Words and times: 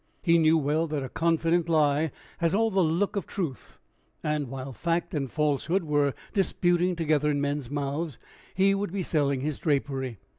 He 0.23 0.39
knew 0.39 0.57
well 0.57 0.87
that 0.87 1.03
a 1.03 1.09
confident 1.09 1.69
lie 1.69 2.11
has 2.39 2.55
all 2.55 2.71
the 2.71 2.81
look 2.81 3.15
of 3.15 3.27
truth, 3.27 3.77
and, 4.23 4.47
while 4.47 4.73
fact 4.73 5.13
and 5.13 5.31
falsehood 5.31 5.83
were 5.83 6.15
disputing 6.33 6.95
together 6.95 7.29
in 7.29 7.39
men's 7.39 7.69
mouths, 7.69 8.17
he 8.55 8.73
would 8.73 8.91
be 8.91 9.03
selling 9.03 9.41
his 9.41 9.59
drapery. 9.59 10.17